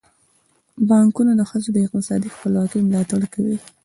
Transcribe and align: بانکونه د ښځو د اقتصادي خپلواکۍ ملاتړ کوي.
بانکونه 0.89 1.31
د 1.37 1.41
ښځو 1.49 1.69
د 1.73 1.77
اقتصادي 1.85 2.29
خپلواکۍ 2.35 2.79
ملاتړ 2.87 3.21
کوي. 3.33 3.57